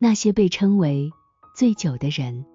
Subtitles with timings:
[0.00, 1.10] 那些被称为
[1.56, 2.46] 醉酒的人，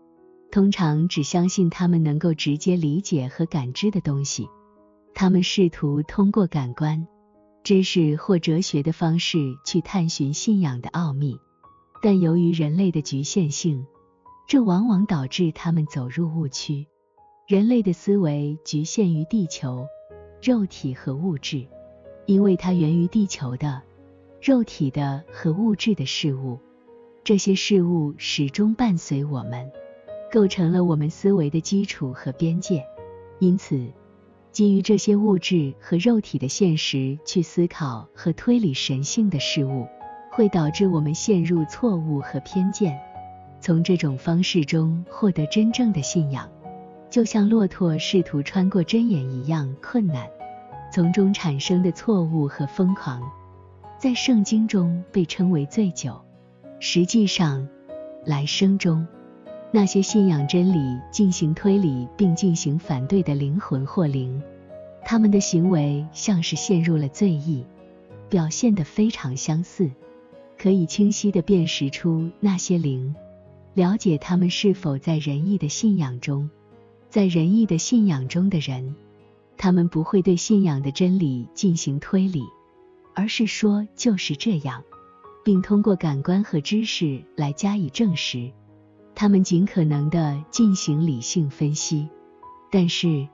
[0.50, 4.48] 通常只相信他们能够直接理解和感知的东西。
[5.14, 7.06] 他们试图通过感官、
[7.62, 11.38] 知识或哲学的方式去探寻信仰的奥秘，
[12.02, 13.86] 但由于人类的局限性，
[14.48, 16.88] 这往往导致他们走入误区。
[17.46, 19.86] 人类的思维局限于地球、
[20.42, 21.68] 肉体和物质，
[22.26, 23.82] 因为它源于地球的、
[24.42, 26.58] 肉体的和物质的事物。
[27.24, 29.72] 这些事物始终伴随我们，
[30.30, 32.86] 构成了我们思维的基础和边界。
[33.40, 33.88] 因此，
[34.52, 39.88] 基于这些物质和肉体的现实去思考和推理神性的事物，
[40.32, 43.00] 会导致我们陷入错误和偏见。
[43.62, 46.50] 从这种方式中获得真正的信仰，
[47.10, 50.28] 就像骆驼试图穿过针眼一样困难。
[50.92, 53.24] 从中产生的错误和疯狂，
[53.98, 56.22] 在圣经中被称为醉酒。
[56.86, 57.66] 实际上，
[58.26, 59.08] 来生中
[59.72, 64.44] 那些信仰真理、进行推理并进行反对的灵魂或灵，
[65.06, 67.66] 他们的行为像是陷入了醉意，
[68.30, 69.90] 表现得非常相似。
[70.58, 73.16] 可以清晰地辨识出那些灵，
[73.76, 76.50] 了解他们是否在仁义的信仰中。
[77.10, 78.94] 在仁义的信仰中的人，
[79.56, 82.44] 他们不会对信仰的真理进行推理，
[83.16, 84.84] 而是说就是这样。
[85.44, 88.52] 并通过感官和知识来加以证实，
[89.14, 92.08] 他们尽可能的进行理性分析，
[92.72, 93.28] 但是，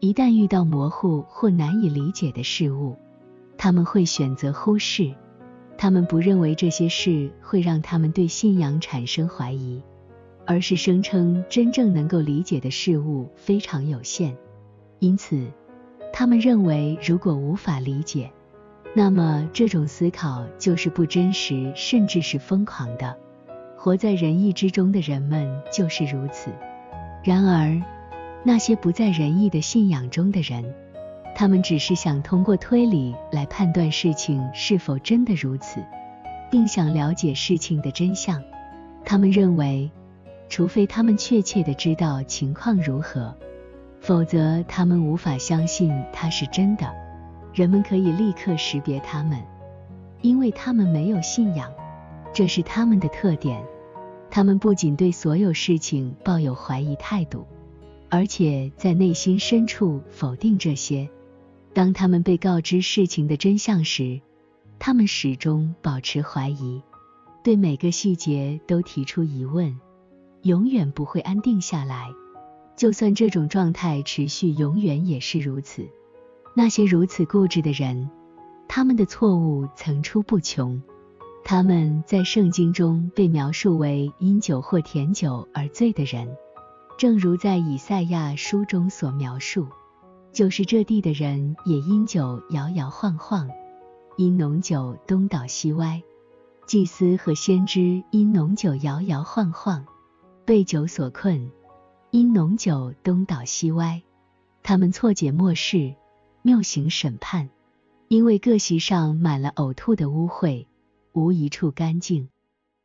[0.00, 2.96] 一旦遇到模糊或难以理解的事物，
[3.56, 5.14] 他们会选择忽视。
[5.78, 9.82] 他们不认为这些事会让他们对信仰产生怀疑，
[10.46, 14.36] 而是声称真正能够理解的事物非常有限，
[15.00, 15.46] 因此，
[16.12, 18.30] 他们认为如果无法理解，
[18.98, 23.14] 那么，这种思考就是不真实，甚至是疯狂的。
[23.76, 26.50] 活在仁义之中的人们就是如此。
[27.22, 27.78] 然而，
[28.42, 30.74] 那些不在仁义的信仰中的人，
[31.34, 35.84] 他们只是想通过推理来判断事情是否真的如此，
[36.50, 38.42] 并想了解事情的真相。
[39.04, 39.90] 他们认为，
[40.48, 43.36] 除非他们确切的知道情况如何，
[44.00, 46.90] 否则他们无法相信它是真的。
[47.56, 49.42] 人们可以立刻识别他们，
[50.20, 51.72] 因为他们没有信仰，
[52.30, 53.64] 这是他们的特点。
[54.30, 57.46] 他们不仅对所有事情抱有怀疑态度，
[58.10, 61.08] 而且在内心深处否定这些。
[61.72, 64.20] 当他们被告知事情的真相时，
[64.78, 66.82] 他们始终保持怀疑，
[67.42, 69.80] 对每个细节都提出疑问，
[70.42, 72.10] 永远不会安定下来。
[72.76, 75.88] 就算这种状态持续永远，也是如此。
[76.58, 78.08] 那些如此固执的人，
[78.66, 80.82] 他们的错误层出不穷。
[81.44, 86.34] 他们在圣经中被描述为因酒或甜酒而醉的人，
[86.96, 89.66] 正如在以赛亚书中所描述，
[90.32, 93.50] 就是这地的人也因酒摇摇晃晃，
[94.16, 96.02] 因浓酒东倒西歪。
[96.66, 99.84] 祭司和先知因浓酒摇摇晃晃，
[100.46, 101.52] 被酒所困，
[102.12, 104.00] 因浓酒东倒西歪。
[104.62, 105.94] 他们错解末世。
[106.46, 107.50] 谬行审判，
[108.06, 110.66] 因为各席上满了呕吐的污秽，
[111.12, 112.28] 无一处干净。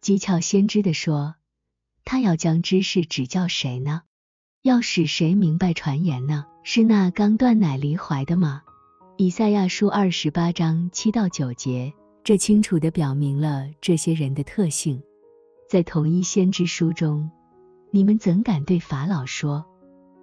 [0.02, 1.36] 讥诮先知的说
[2.04, 4.02] ：“他要将知识指教谁呢？
[4.64, 6.48] 要使谁明白传言呢？
[6.64, 8.64] 是那刚断奶离怀的吗？”
[9.16, 15.04] 以赛亚书二十八章七到九节，这清楚地表明了这些人的特性。
[15.70, 17.30] 在同一先知书中，
[17.92, 19.64] 你们怎敢对法老说：“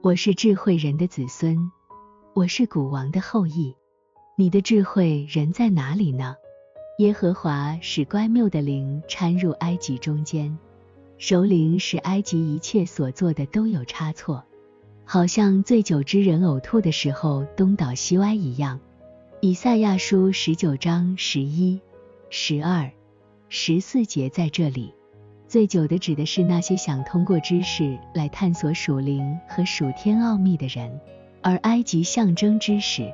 [0.03, 1.71] 我是智慧人的子孙？”
[2.39, 3.75] 我是古王的后裔，
[4.37, 6.37] 你的智慧人在哪里呢？
[6.99, 10.57] 耶和华使乖谬的灵掺入埃及中间，
[11.17, 14.45] 首领使埃及一切所做的都有差错，
[15.05, 18.79] 好像醉酒之人呕吐的时候东倒西歪一样。
[19.41, 21.81] 以赛亚书十九章十一、
[22.31, 22.89] 十二、
[23.49, 24.95] 十四节在这里，
[25.49, 31.01] 醉酒的指的是那些想通过知识来探索属灵和属天奥秘的人。
[31.43, 33.13] 而埃及象征知识，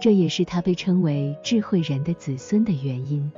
[0.00, 3.30] 这也是他被称为智慧人的子孙的原因。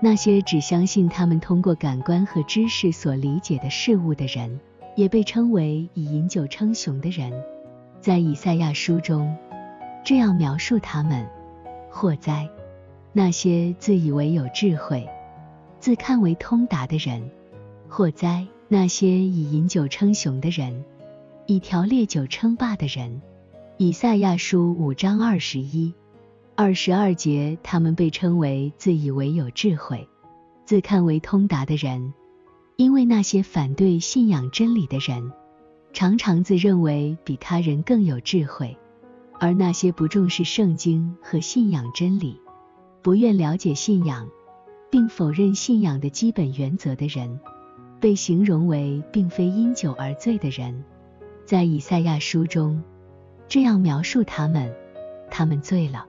[0.00, 4.60] 那些只相信他们通过感官和知识所理解的事物的人，
[4.96, 7.32] 也被称为以饮酒称雄的人。
[8.00, 9.36] 在以赛亚书中，
[10.04, 11.24] 这样描述他们：
[11.88, 12.48] 祸哉，
[13.12, 15.08] 那些自以为有智慧、
[15.78, 17.22] 自看为通达的人；
[17.88, 20.84] 祸哉，那些以饮酒称雄的人，
[21.46, 23.22] 以调烈酒称霸的人。
[23.78, 25.92] 以赛亚书五章二十一、
[26.54, 30.06] 二十二节，他们被称为自以为有智慧、
[30.64, 32.12] 自看为通达的人，
[32.76, 35.32] 因为那些反对信仰真理的人，
[35.92, 38.76] 常常自认为比他人更有智慧，
[39.40, 42.40] 而那些不重视圣经和信仰真理，
[43.02, 44.28] 不愿了解信仰，
[44.90, 47.40] 并否认信仰的基本原则的人，
[47.98, 50.84] 被形容为并非因酒而醉的人。
[51.44, 52.80] 在以赛亚书中，
[53.52, 54.72] 这样描述他们：
[55.30, 56.06] 他们醉了，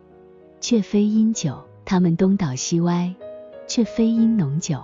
[0.61, 3.13] 却非因酒；他们东倒西歪，
[3.67, 4.81] 却非因浓酒。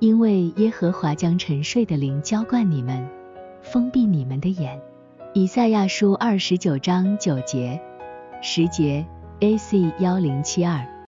[0.00, 3.08] 因为耶和华将沉睡的灵浇灌你们，
[3.62, 4.82] 封闭你们的眼。
[5.34, 7.80] 以赛亚书二十九章九节、
[8.42, 9.06] 十节
[9.38, 10.84] ，AC 幺零七二。